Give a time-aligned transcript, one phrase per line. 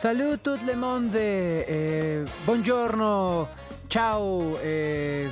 [0.00, 3.46] Salut tout le monde, eh, buongiorno,
[3.86, 5.28] ciao, eh,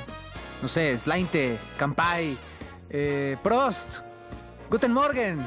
[0.61, 2.37] no sé, slainte, campai,
[2.91, 4.01] eh, prost,
[4.69, 5.39] guten morgen.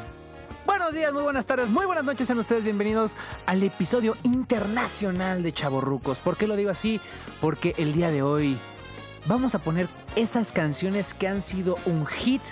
[0.67, 5.53] Buenos días, muy buenas tardes, muy buenas noches, sean ustedes bienvenidos al episodio internacional de
[5.53, 6.19] Chaborrucos.
[6.19, 7.01] ¿Por qué lo digo así?
[7.41, 8.59] Porque el día de hoy
[9.27, 9.87] vamos a poner
[10.17, 12.43] esas canciones que han sido un hit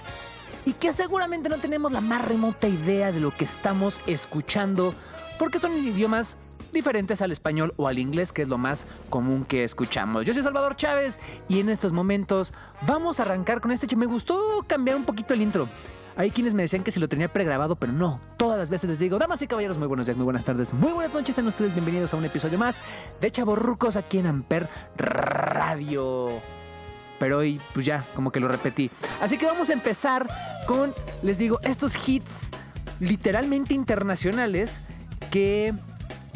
[0.64, 4.94] y que seguramente no tenemos la más remota idea de lo que estamos escuchando
[5.36, 6.36] porque son idiomas
[6.72, 10.24] diferentes al español o al inglés, que es lo más común que escuchamos.
[10.26, 12.52] Yo soy Salvador Chávez y en estos momentos
[12.86, 13.94] vamos a arrancar con este.
[13.96, 15.68] Me gustó cambiar un poquito el intro.
[16.16, 18.20] Hay quienes me decían que si lo tenía pregrabado, pero no.
[18.36, 20.92] Todas las veces les digo, damas y caballeros, muy buenos días, muy buenas tardes, muy
[20.92, 21.34] buenas noches.
[21.34, 22.80] Sean ustedes bienvenidos a un episodio más
[23.20, 26.30] de Chaborrucos aquí en Amper Radio.
[27.18, 28.90] Pero hoy, pues ya, como que lo repetí.
[29.20, 30.28] Así que vamos a empezar
[30.66, 32.50] con, les digo, estos hits
[32.98, 34.82] literalmente internacionales
[35.30, 35.74] que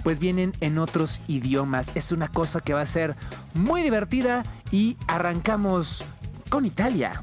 [0.04, 1.90] pues vienen en otros idiomas.
[1.96, 3.16] Es una cosa que va a ser
[3.54, 6.04] muy divertida y arrancamos
[6.50, 7.20] con Italia.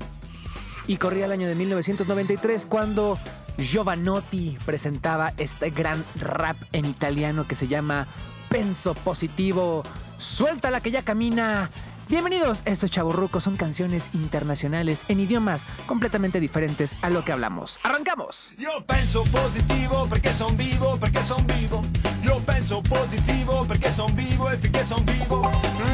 [0.88, 3.18] Y corría el año de 1993 cuando
[3.58, 8.08] Giovanotti presentaba este gran rap en italiano que se llama
[8.50, 9.84] Penso Positivo.
[10.18, 11.70] Suelta la que ya camina.
[12.12, 17.80] Bienvenidos, esto es Chaburruco, son canciones internacionales en idiomas completamente diferentes a lo que hablamos.
[17.84, 18.52] ¡Arrancamos!
[18.58, 21.82] Io penso positivo perché son vivo, perché son vivo.
[22.24, 25.50] Io penso positivo perché son vivo e finché son vivo.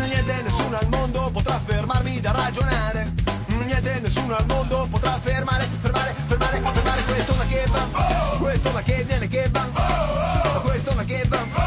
[0.08, 3.14] Niente nessuno al mondo potrà fermarmi da ragionare.
[3.64, 8.38] Niente nessuno al mondo potrà fermare, fermare, fermare, fermare questo ma che va.
[8.40, 10.62] Questo ma che viene che va.
[10.64, 11.67] Questo ma che va.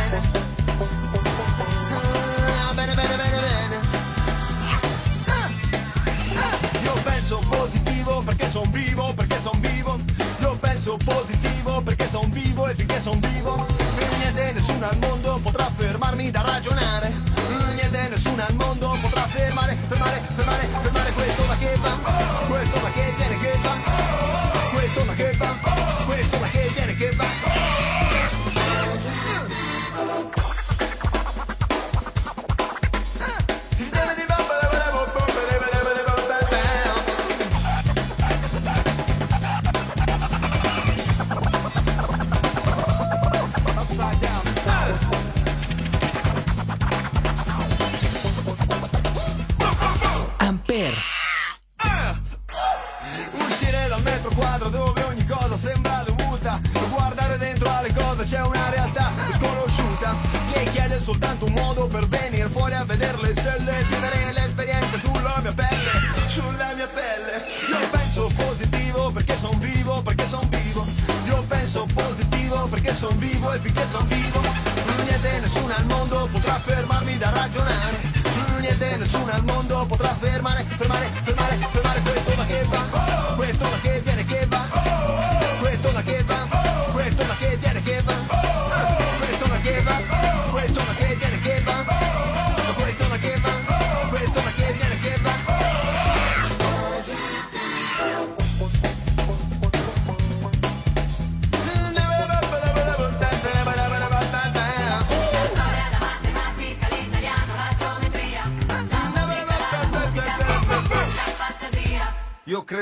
[10.91, 13.65] Penso positivo perché son vivo e finché son vivo.
[14.17, 17.13] Niente nessuno al mondo potrà fermarmi da ragionare.
[17.75, 21.89] Niente nessuno al mondo potrà fermare, fermare, fermare, fermare questo ma che va.
[22.47, 23.73] Questo ma che viene che va.
[24.73, 25.70] Questo ma che va.
[80.81, 81.30] Fermare, fermare,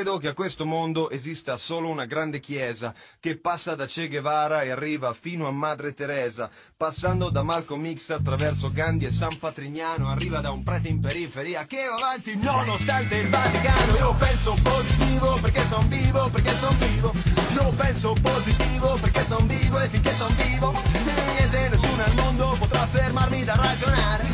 [0.10, 4.64] credo che a questo mondo esista solo una grande chiesa che passa da Che Guevara
[4.64, 10.10] e arriva fino a Madre Teresa, passando da Malcolm X attraverso Gandhi e San Patrignano,
[10.10, 13.98] arriva da un prete in periferia che va avanti nonostante il Vaticano.
[13.98, 17.14] Io penso positivo perché son vivo, perché son vivo.
[17.54, 20.74] Io penso positivo perché son vivo e finché son vivo.
[21.38, 24.26] Niente nessuno al mondo potrà fermarmi da ragionare.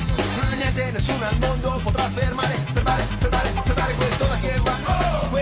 [0.55, 5.34] Niente nessuno al mondo potrà fermare, fermare, fermare, fermare quest'onda che va, quest'onda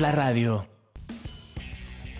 [0.00, 0.66] la radio.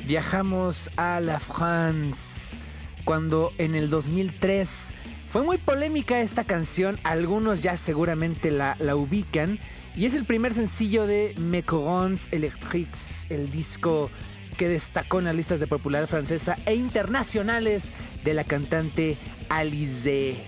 [0.06, 2.60] Viajamos a la France
[3.04, 4.94] cuando en el 2003
[5.28, 9.58] fue muy polémica esta canción, algunos ya seguramente la, ubican,
[9.96, 14.10] y es el primer sencillo de Mecorons Electrics, el disco
[14.58, 17.92] que destacó en las listas de popularidad francesa e internacionales
[18.24, 19.16] de la cantante
[19.48, 20.44] Alizé.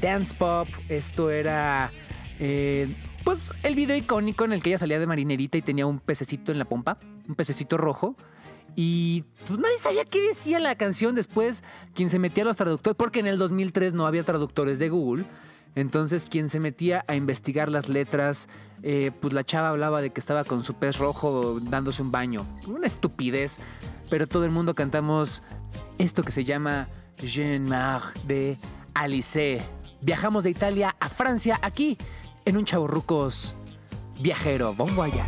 [0.00, 1.90] Dance Pop, esto era
[2.38, 2.94] eh,
[3.24, 6.52] pues el video icónico en el que ella salía de marinerita y tenía un pececito
[6.52, 8.16] en la pompa, un pececito rojo.
[8.76, 12.96] Y pues nadie sabía qué decía la canción después, quien se metía a los traductores,
[12.96, 15.24] porque en el 2003 no había traductores de Google.
[15.74, 18.48] Entonces quien se metía a investigar las letras,
[18.82, 22.46] eh, pues la chava hablaba de que estaba con su pez rojo dándose un baño.
[22.66, 23.60] Una estupidez,
[24.10, 25.42] pero todo el mundo cantamos
[25.98, 28.58] esto que se llama Je ne marre de
[28.92, 29.62] Alice.
[30.00, 31.96] Viajamos de Italia a Francia aquí
[32.46, 33.54] en un chaburrucos
[34.20, 34.72] viajero.
[34.72, 35.24] Bon voyage.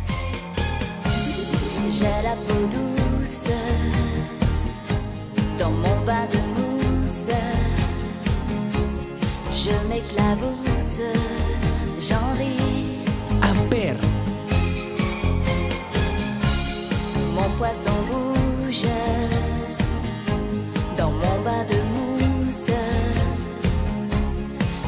[1.89, 3.49] J'ai la peau douce
[5.57, 7.31] dans mon bain de mousse.
[9.53, 11.01] Je m'éclabousse,
[12.01, 12.99] j'en ris.
[13.41, 13.95] Amper,
[17.35, 18.85] Mon poisson bouge
[20.97, 22.71] dans mon bain de mousse.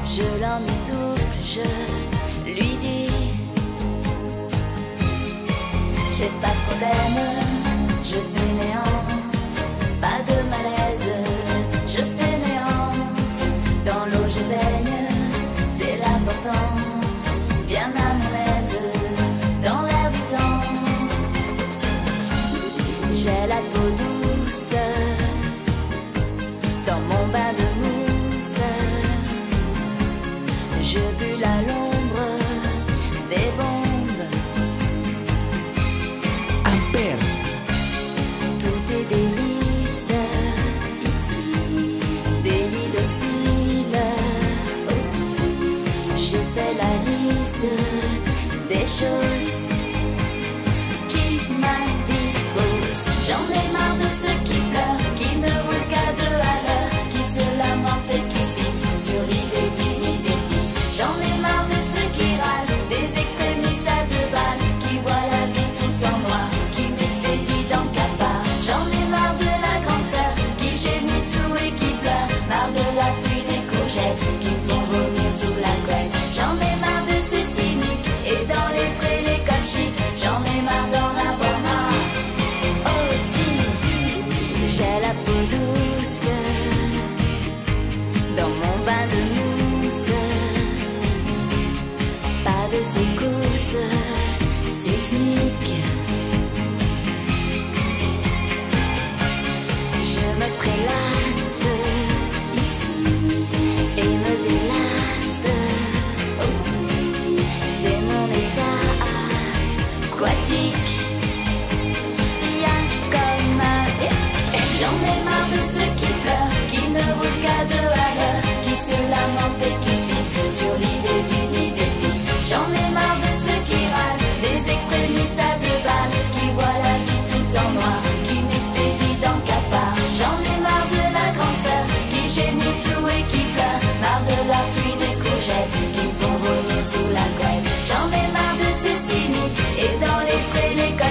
[0.06, 2.09] Je l'emmitoufle, je
[6.20, 7.49] J'ai pas de problème,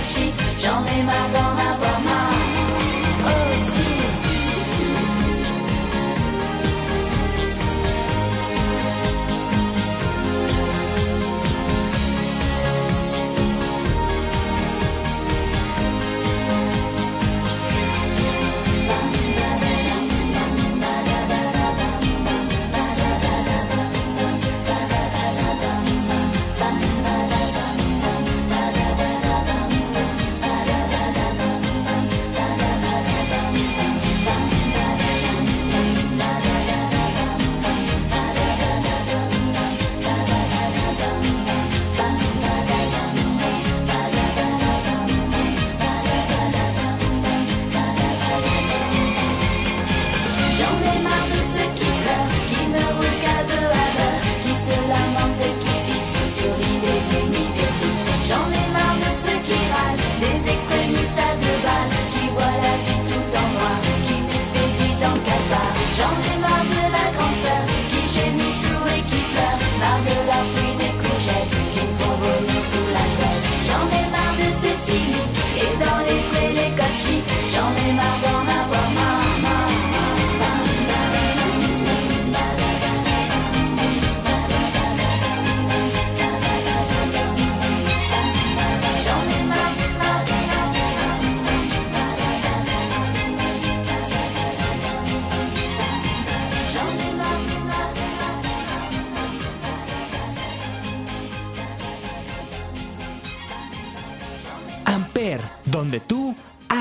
[0.09, 1.78] chic, j'en ai marre dans ma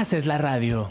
[0.07, 0.89] haces la radio.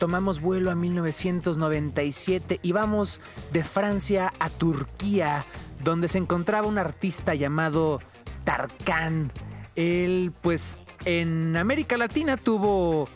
[0.00, 3.20] tomamos vuelo a 1997 y vamos
[3.52, 5.46] de Francia a Turquía,
[5.84, 8.00] donde se encontraba un artista llamado
[8.42, 9.30] Tarkan.
[9.76, 13.08] Él, pues, en América Latina tuvo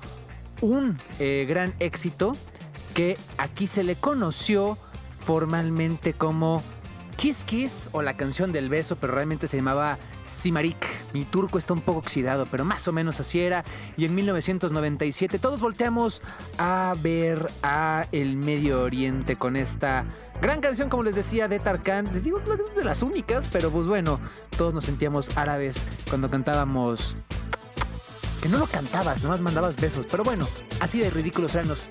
[0.61, 2.37] un eh, gran éxito
[2.95, 4.79] que aquí se le conoció
[5.19, 6.63] formalmente como
[7.19, 10.87] Kiss Kiss o la canción del beso, pero realmente se llamaba Simarik.
[11.13, 13.65] Mi turco está un poco oxidado, pero más o menos así era.
[13.97, 16.23] Y en 1997 todos volteamos
[16.59, 20.05] a ver a el Medio Oriente con esta
[20.41, 22.15] gran canción, como les decía, de Tarkan.
[22.15, 24.21] Les digo, de las únicas, pero pues bueno,
[24.57, 27.17] todos nos sentíamos árabes cuando cantábamos
[28.41, 30.07] que no lo cantabas, nomás mandabas besos.
[30.09, 30.47] Pero bueno,
[30.79, 31.83] así de ridículos eran los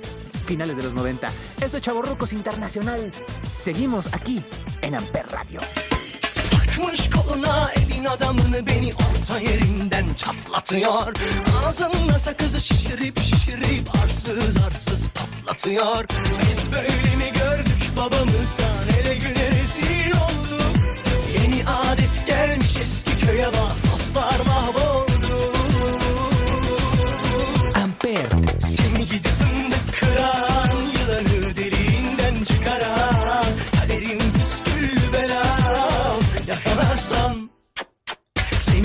[0.47, 1.29] finales de los 90.
[1.61, 3.11] Esto es Chavorrucos Internacional.
[3.53, 4.41] Seguimos aquí
[4.81, 5.59] en Amper Radio.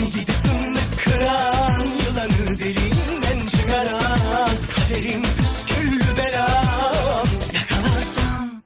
[0.02, 8.62] Seni gidip fındık kıran Yılanı deliğinden çıkaran Kaderim püskül belam Yakalarsam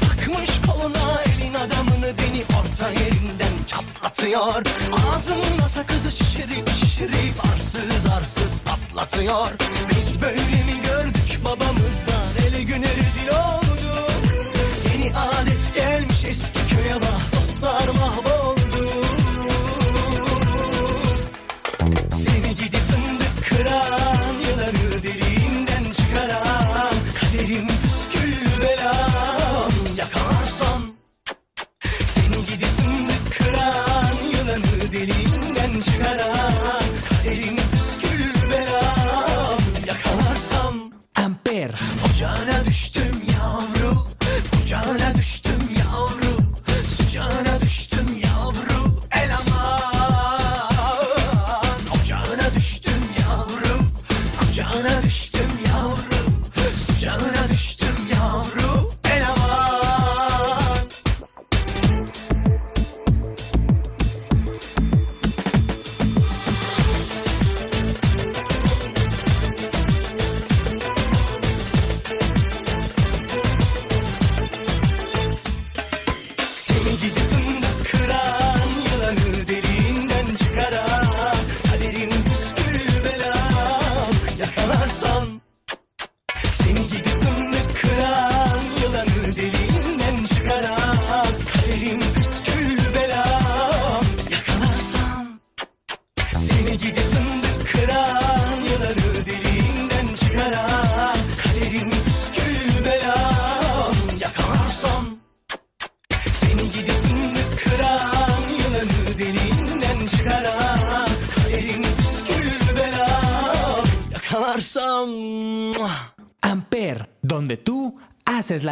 [0.00, 4.64] Takmış koluna elin adamını beni orta yerinden çatlatıyor.
[5.08, 8.61] Ağzımla sakızı şişirip şişirip arsız arsız
[9.02, 9.46] patlatıyor
[9.90, 10.61] Biz böyle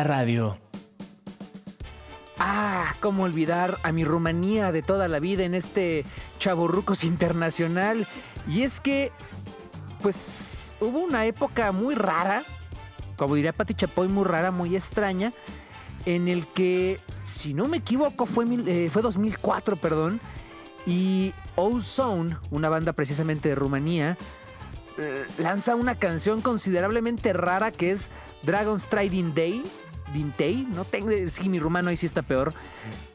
[0.05, 0.59] radio.
[2.39, 6.05] Ah, cómo olvidar a mi Rumanía de toda la vida en este
[6.39, 8.07] Chavorrucos Internacional.
[8.49, 9.13] Y es que,
[10.03, 12.43] pues, hubo una época muy rara,
[13.17, 15.33] como diría Pati Chapoy, muy rara, muy extraña,
[16.07, 20.19] en el que, si no me equivoco, fue, mil- eh, fue 2004, perdón,
[20.87, 24.17] y Ozone, una banda precisamente de Rumanía,
[24.97, 28.11] eh, lanza una canción considerablemente rara que es
[28.43, 29.63] Dragon's Trading Day.
[30.13, 32.53] Dintei, no tengo, sí, mi rumano ahí sí está peor.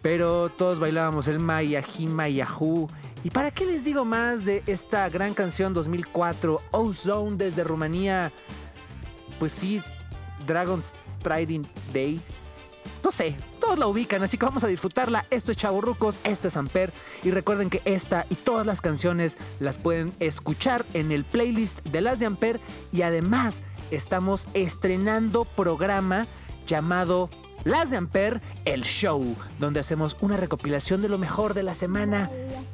[0.02, 2.90] Pero todos bailábamos el Maya, Hima, Yahoo.
[3.24, 8.32] ¿Y para qué les digo más de esta gran canción 2004, Ozone desde Rumanía?
[9.40, 9.82] Pues sí,
[10.46, 12.22] Dragon's Trading Day.
[13.04, 15.26] No sé, todos la ubican, así que vamos a disfrutarla.
[15.30, 16.92] Esto es Chavorrucos, esto es Amper.
[17.24, 22.02] Y recuerden que esta y todas las canciones las pueden escuchar en el playlist de
[22.02, 22.60] las de Amper.
[22.92, 26.28] Y además estamos estrenando programa
[26.66, 27.30] llamado
[27.64, 32.30] Las de Amper, el show, donde hacemos una recopilación de lo mejor de la semana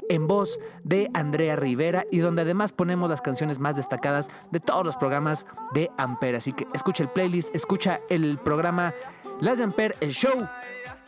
[0.10, 4.86] en voz de Andrea Rivera y donde además ponemos las canciones más destacadas de todos
[4.86, 6.36] los programas de Amper.
[6.36, 8.93] Así que escucha el playlist, escucha el programa
[9.39, 10.48] Las de Amper, el show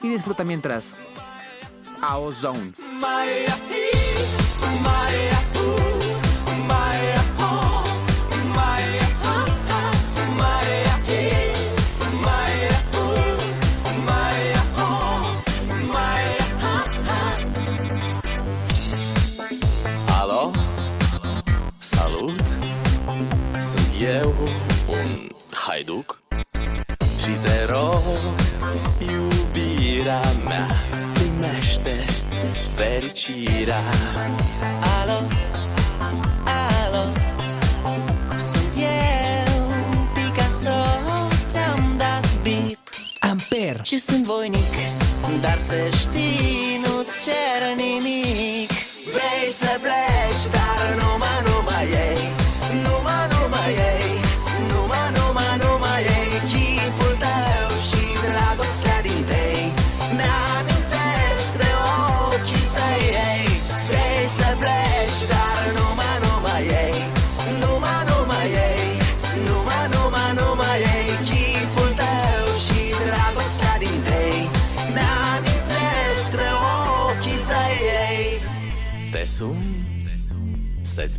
[0.02, 0.96] y disfruta mientras.
[2.02, 2.74] A Ozone.
[33.14, 33.84] Fericirea.
[35.02, 35.28] Alo,
[36.46, 37.12] alo
[38.38, 39.66] Sunt eu,
[40.14, 40.70] Picasso
[41.46, 42.78] Ți-am dat bip.
[43.20, 43.80] Amper.
[43.84, 44.74] și sunt voinic
[45.42, 48.72] Dar să știi, nu-ți cer nimic.
[49.14, 52.43] Vrei să pleci, dar numai, numai ei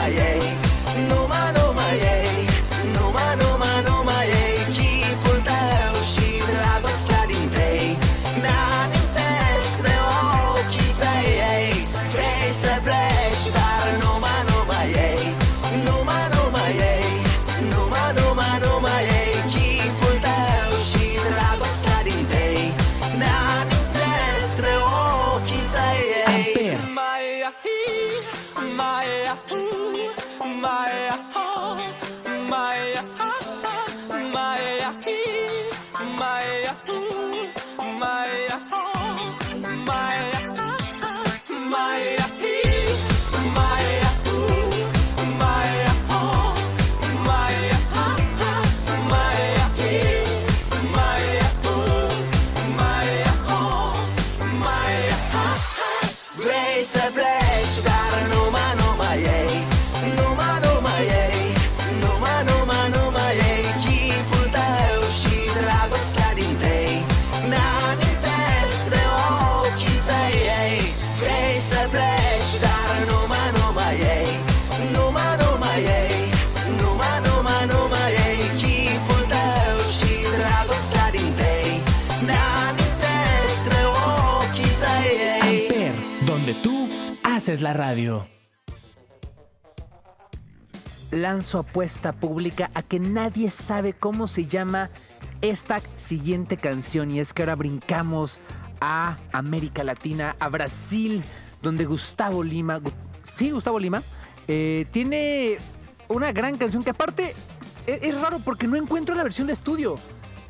[0.00, 0.69] ai.
[86.54, 86.88] Tú
[87.22, 88.26] haces la radio.
[91.10, 94.90] lanzo apuesta pública a que nadie sabe cómo se llama
[95.40, 98.38] esta siguiente canción y es que ahora brincamos
[98.80, 101.22] a América Latina, a Brasil,
[101.62, 102.80] donde Gustavo Lima,
[103.22, 104.02] sí, Gustavo Lima,
[104.48, 105.58] eh, tiene
[106.08, 107.34] una gran canción que aparte
[107.86, 109.96] e- es, raro porque no encuentro la versión de estudio.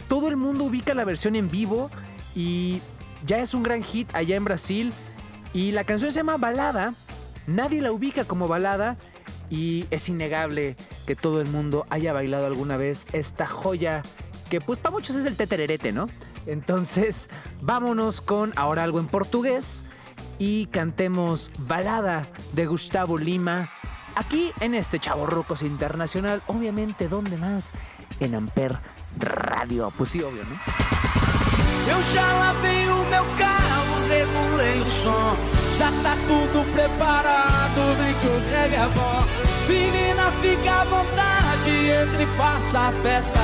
[0.09, 1.91] Todo el mundo ubica la versión en vivo
[2.35, 2.81] y
[3.25, 4.93] ya es un gran hit allá en Brasil
[5.53, 6.95] y la canción se llama Balada.
[7.47, 8.97] Nadie la ubica como balada
[9.49, 14.03] y es innegable que todo el mundo haya bailado alguna vez esta joya
[14.49, 16.09] que pues para muchos es el tetererete, ¿no?
[16.47, 17.29] Entonces
[17.61, 19.85] vámonos con ahora algo en portugués
[20.39, 23.71] y cantemos Balada de Gustavo Lima
[24.15, 27.73] aquí en este Chavo Rucos Internacional, obviamente, ¿dónde más?
[28.21, 28.79] En Amper
[29.19, 30.55] Radio, pues sí, obvio, ¿no?
[34.11, 35.37] Regulei o som.
[35.79, 39.21] Já tá tudo preparado, vem que o reggae é bom.
[39.69, 41.71] Menina, fica à vontade,
[42.03, 43.41] entre e faça a festa.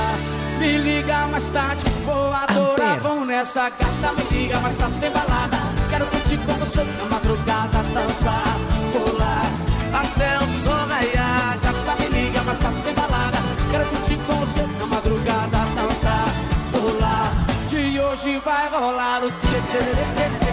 [0.58, 2.98] Me liga mais tarde, vou adorar.
[3.00, 5.58] Vamos nessa gata, me liga mais tarde, tem balada.
[5.88, 8.56] Quero curtir com você na madrugada, dançar,
[8.92, 9.46] pular.
[9.92, 13.38] Até o sol raiar, gata, me liga mais tarde, tem balada.
[13.70, 16.28] Quero curtir com você na madrugada, dançar,
[16.72, 17.30] pular.
[17.70, 20.45] Que hoje vai rolar o tchê tchê tchê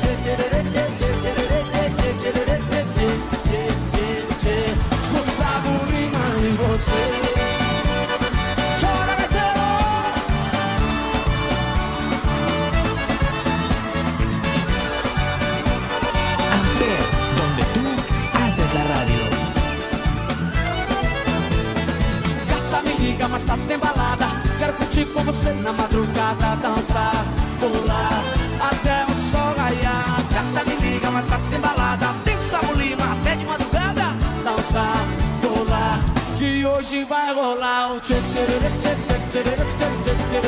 [26.79, 27.25] dançar,
[27.59, 28.23] pular
[28.59, 30.23] até o sol raiar.
[30.31, 32.07] Gata me liga, mas tá sem balada.
[32.23, 35.05] Tem Gustavo Lima até de madrugada, dançar,
[35.41, 35.99] pular.
[36.37, 40.39] Que hoje vai rolar o tchê tchê tchê tchê tchê tchê tchê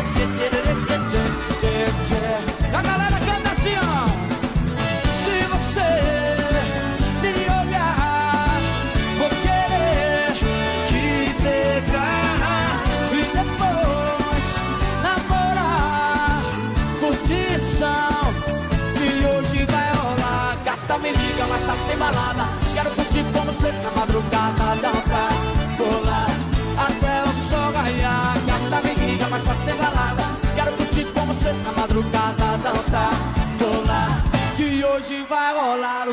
[35.10, 36.06] Que vai rolar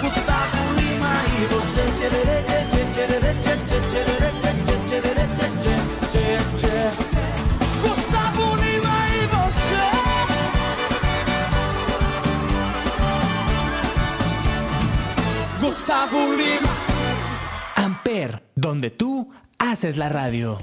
[0.00, 1.84] Gustavo Lima e você
[7.82, 9.82] Gustavo Lima e você
[15.60, 16.74] Gustavo Lima
[17.76, 19.30] Amper, donde tú
[19.74, 20.60] haces la radio.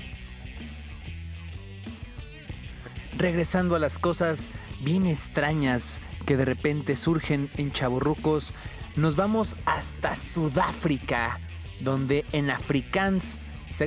[3.18, 8.54] Regresando a las cosas bien extrañas que de repente surgen en Chaborrucos,
[8.96, 11.42] nos vamos hasta Sudáfrica,
[11.82, 13.38] donde en Afrikaans,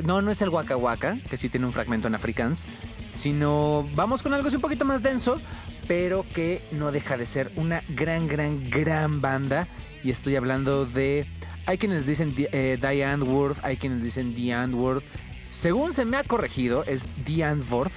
[0.05, 2.69] no, no es el Waka Waka, que sí tiene un fragmento en Afrikaans,
[3.13, 5.41] sino vamos con algo así un poquito más denso,
[5.89, 9.69] pero que no deja de ser una gran, gran, gran banda.
[10.03, 11.27] Y estoy hablando de.
[11.67, 15.05] Hay quienes dicen Di- eh, Diane Worth, hay quienes dicen Diane Worth.
[15.51, 17.95] Según se me ha corregido, es Diane Worth.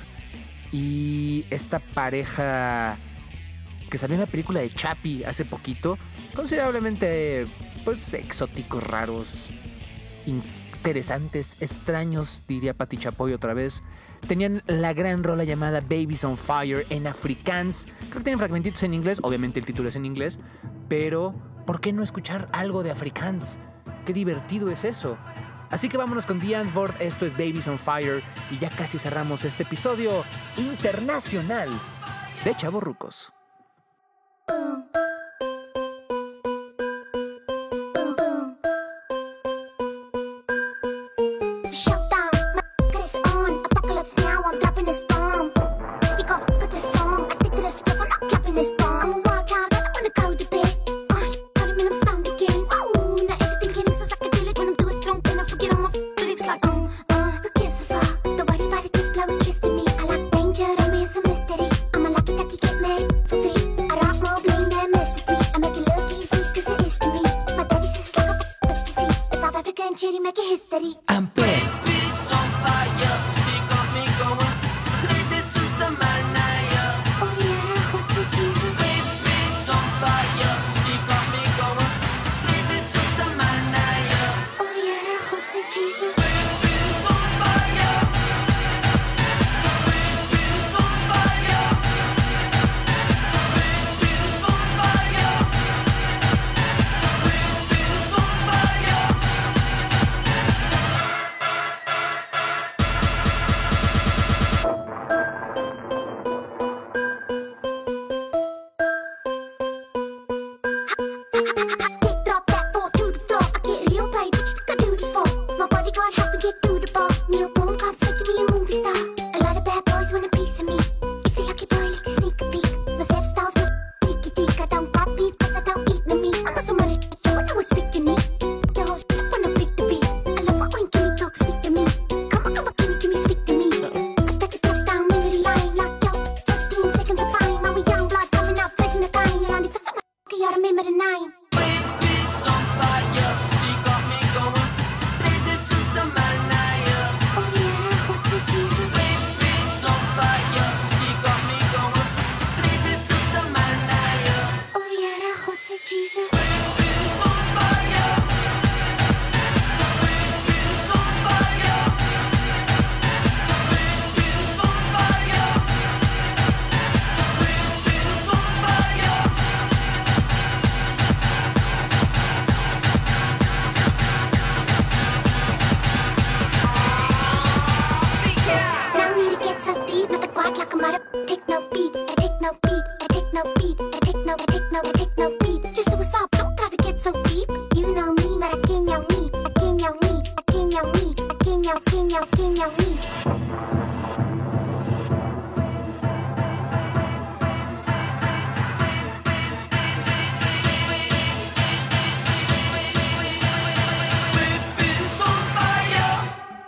[0.71, 2.97] Y esta pareja
[3.89, 5.97] que salió en la película de Chappie hace poquito,
[6.35, 7.47] considerablemente
[7.85, 9.47] pues exóticos, raros,
[10.25, 13.81] interesantes, extraños, diría Pati Chapoy otra vez.
[14.27, 17.87] Tenían la gran rola llamada Babies on Fire en Afrikaans.
[18.09, 20.39] Creo que tienen fragmentitos en inglés, obviamente el título es en inglés,
[20.89, 21.33] pero
[21.67, 23.59] ¿por qué no escuchar algo de Afrikaans?
[24.05, 25.17] Qué divertido es eso.
[25.69, 29.43] Así que vámonos con Diane Ford, esto es Babies on Fire y ya casi cerramos
[29.43, 30.23] este episodio
[30.55, 31.69] internacional
[32.45, 33.33] de Chavorrucos.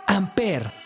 [0.06, 0.79] Amper.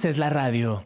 [0.00, 0.82] Haces la radio.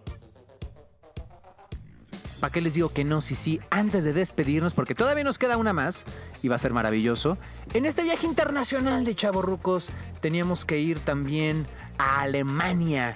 [2.41, 3.21] ¿Para qué les digo que no?
[3.21, 6.05] Sí, sí, antes de despedirnos, porque todavía nos queda una más
[6.43, 7.39] y va a ser maravilloso.
[7.75, 11.65] En este viaje internacional de Chavorrucos teníamos que ir también
[11.97, 13.15] a Alemania.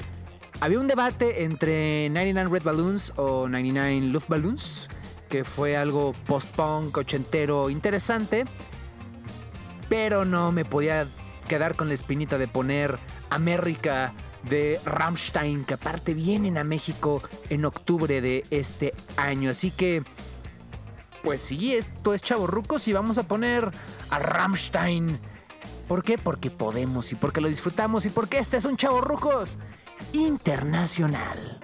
[0.60, 4.88] Había un debate entre 99 Red Balloons o 99 Luftballoons,
[5.28, 8.44] que fue algo post-punk, ochentero, interesante.
[9.88, 11.08] Pero no me podía
[11.48, 14.14] quedar con la espinita de poner América
[14.48, 19.50] de Rammstein, que aparte vienen a México en octubre de este año.
[19.50, 20.02] Así que,
[21.22, 23.70] pues sí, esto es Chavorrucos y vamos a poner
[24.10, 25.18] a Rammstein.
[25.86, 26.18] ¿Por qué?
[26.18, 29.58] Porque podemos y porque lo disfrutamos y porque este es un Chavorrucos
[30.12, 31.60] internacional.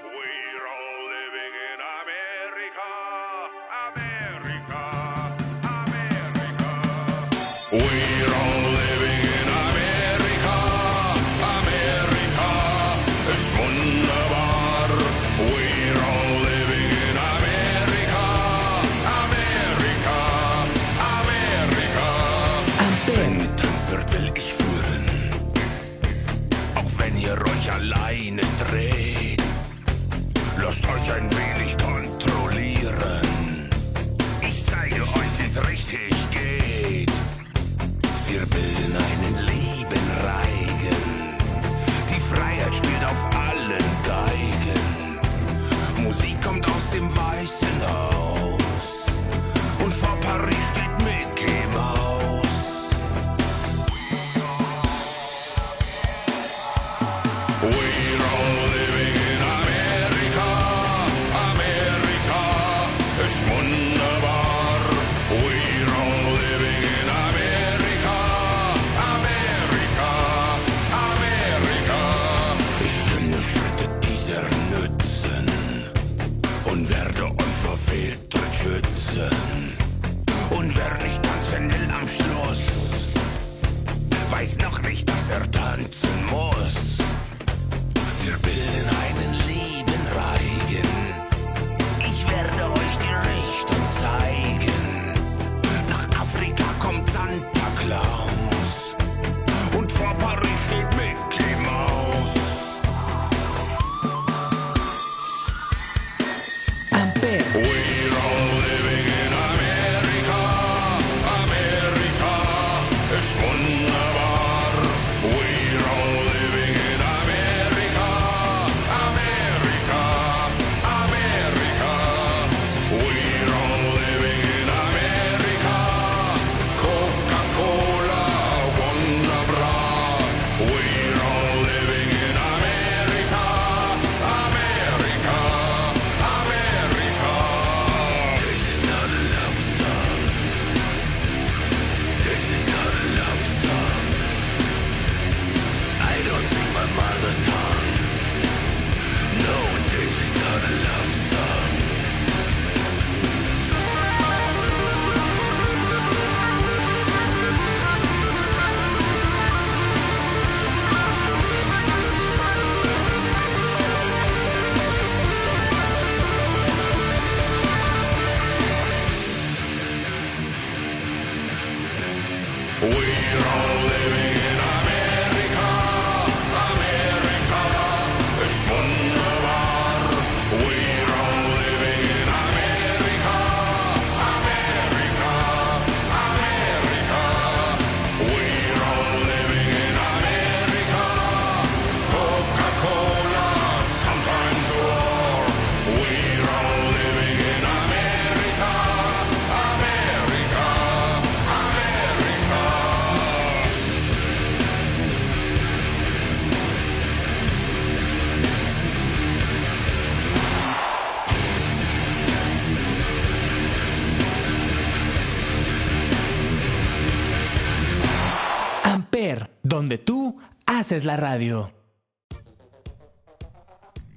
[219.15, 221.73] Amper, donde tú haces la radio.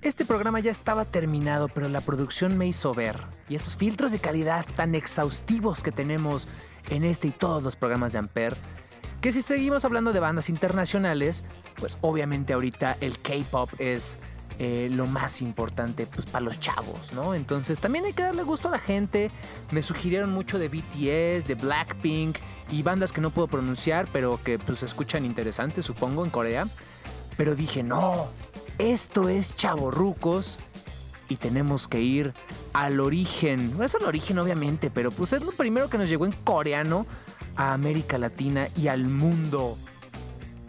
[0.01, 3.15] Este programa ya estaba terminado, pero la producción me hizo ver.
[3.47, 6.47] Y estos filtros de calidad tan exhaustivos que tenemos
[6.89, 8.57] en este y todos los programas de Amper,
[9.21, 11.43] que si seguimos hablando de bandas internacionales,
[11.75, 14.17] pues obviamente ahorita el K-Pop es
[14.59, 17.35] eh, lo más importante pues, para los chavos, ¿no?
[17.35, 19.29] Entonces también hay que darle gusto a la gente.
[19.71, 22.37] Me sugirieron mucho de BTS, de Blackpink
[22.71, 26.67] y bandas que no puedo pronunciar, pero que pues escuchan interesantes, supongo, en Corea.
[27.37, 28.29] Pero dije, no,
[28.79, 30.57] esto es chavorrucos
[31.29, 32.33] y tenemos que ir
[32.73, 33.77] al origen.
[33.77, 37.05] No es el origen, obviamente, pero pues es lo primero que nos llegó en coreano
[37.55, 39.77] a América Latina y al mundo.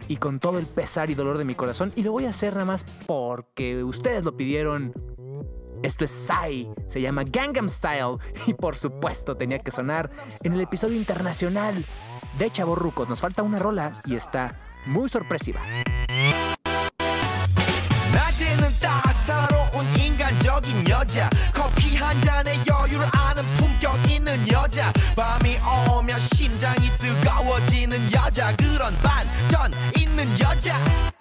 [0.09, 1.93] Y con todo el pesar y dolor de mi corazón.
[1.95, 4.93] Y lo voy a hacer nada más porque ustedes lo pidieron.
[5.83, 10.11] Esto es Psy, se llama Gangnam Style y por supuesto tenía que sonar
[10.43, 11.85] en el episodio internacional
[12.37, 13.07] de Chavorrucos.
[13.07, 15.61] Nos falta una rola y está muy sorpresiva.
[28.79, 31.18] 그런 반전 있는 여자.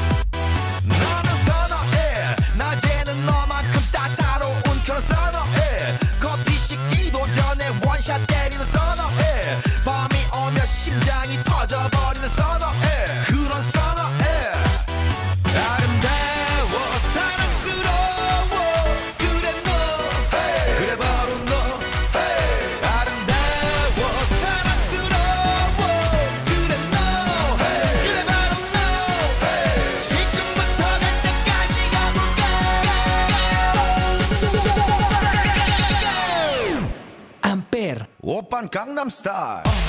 [38.69, 39.88] von Gangnam Style.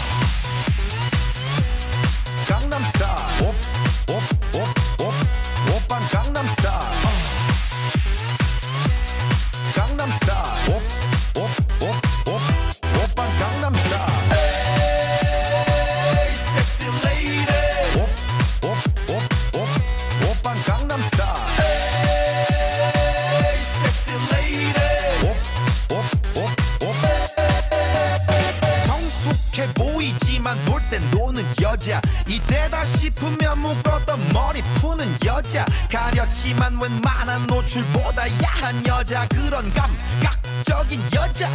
[34.99, 35.65] 푸는 여자.
[35.89, 39.25] 가렸지만 웬만한 노출보다 야한 여자.
[39.29, 41.49] 그런 감각적인 여자.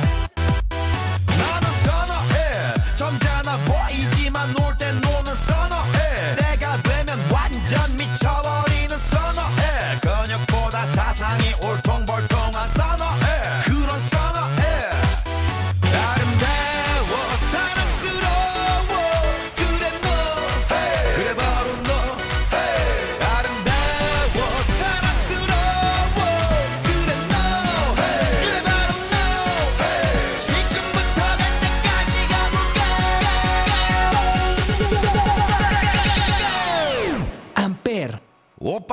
[1.27, 2.75] 나는 선어해.
[2.97, 6.37] 점잖아 보이지만 놀 땐 노는 선어해.
[6.37, 10.01] 내가 되면 완전 미쳐버리는 선어해.
[10.01, 11.94] 근육보다 사상이 울퉁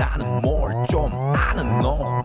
[0.00, 2.22] 나는 뭘 좀 아는 놈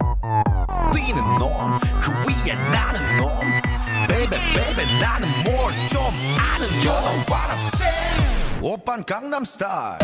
[0.94, 3.30] 뛰는 놈그 위에 나는 놈
[4.08, 6.02] 베이베 베이베 나는 뭘 좀
[6.40, 9.98] 아는 놈 You know what I'm saying 오빤 강남스타일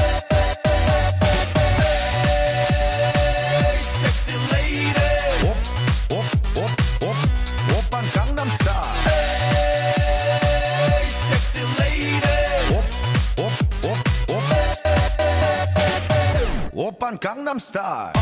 [17.13, 18.13] llaman Gangnam Style.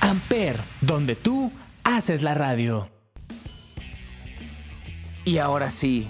[0.00, 1.52] Amper, donde tú
[1.84, 2.88] haces la radio.
[5.24, 6.08] Y ahora sí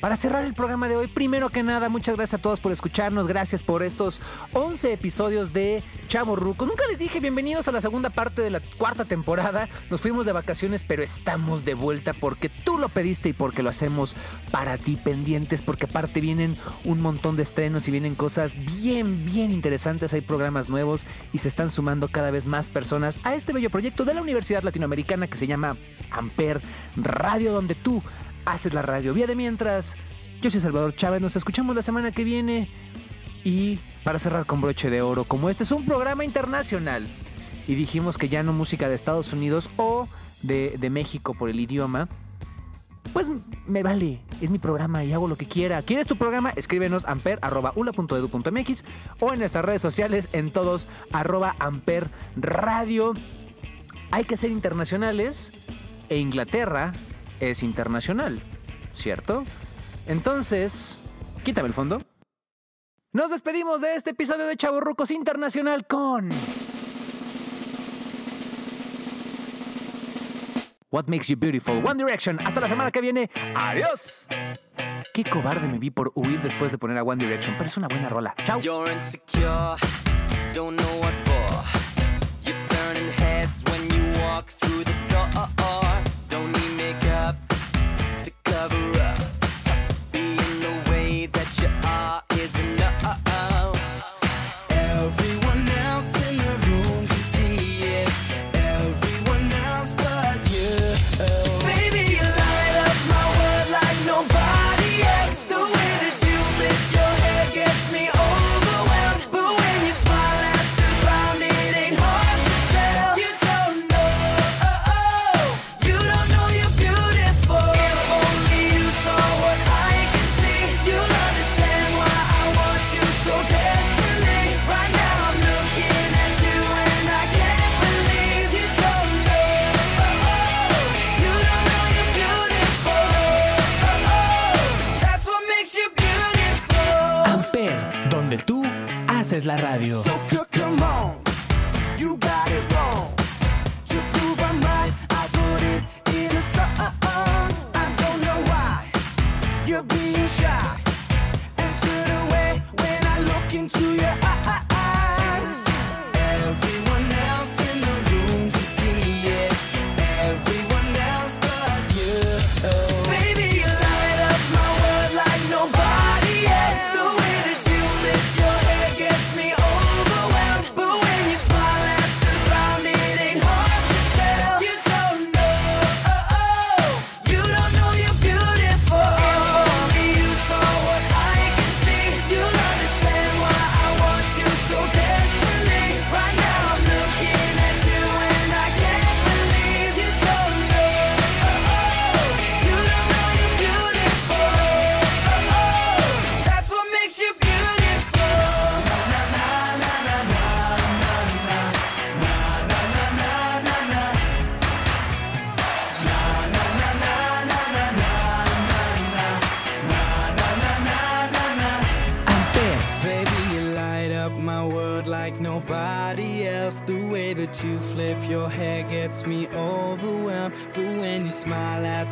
[0.00, 3.26] para cerrar el programa de hoy, primero que nada, muchas gracias a todos por escucharnos,
[3.26, 4.20] gracias por estos
[4.52, 6.66] 11 episodios de Chavo Ruco.
[6.66, 9.68] Nunca les dije bienvenidos a la segunda parte de la cuarta temporada.
[9.90, 13.70] Nos fuimos de vacaciones, pero estamos de vuelta porque tú lo pediste y porque lo
[13.70, 14.14] hacemos
[14.52, 19.50] para ti, pendientes, porque aparte vienen un montón de estrenos y vienen cosas bien, bien
[19.50, 20.14] interesantes.
[20.14, 24.04] Hay programas nuevos y se están sumando cada vez más personas a este bello proyecto
[24.04, 25.76] de la Universidad Latinoamericana que se llama
[26.12, 26.62] Amper
[26.94, 28.00] Radio, donde tú
[28.52, 29.14] haces la radio.
[29.14, 29.96] Vía de mientras,
[30.40, 32.68] yo soy Salvador Chávez, nos escuchamos la semana que viene
[33.44, 37.06] y para cerrar con broche de oro, como este es un programa internacional
[37.66, 40.08] y dijimos que ya no música de Estados Unidos o
[40.42, 42.08] de, México por el idioma,
[43.12, 43.30] pues
[43.66, 45.82] me vale, es mi programa y hago lo que quiera.
[45.82, 46.50] ¿Quieres tu programa?
[46.50, 48.84] Escríbenos amper.ula.edu.mx
[49.20, 53.14] o en nuestras redes sociales en todos arroba amper radio.
[54.10, 55.52] Hay que ser internacionales
[56.08, 56.94] e Inglaterra
[57.40, 58.42] es internacional,
[58.92, 59.44] ¿cierto?
[60.06, 60.98] Entonces,
[61.44, 62.02] quítame el fondo.
[63.12, 66.30] Nos despedimos de este episodio de Chavorrucos Internacional con...
[70.90, 72.38] What Makes You Beautiful, One Direction.
[72.46, 73.30] Hasta la semana que viene.
[73.54, 74.26] Adiós.
[75.12, 77.88] Qué cobarde me vi por huir después de poner a One Direction, pero es una
[77.88, 78.34] buena rola.
[78.44, 78.60] Chao.
[82.68, 85.77] Turning heads when you walk through the door.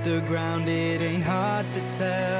[0.06, 2.35] The ground, it ain't hard to tell.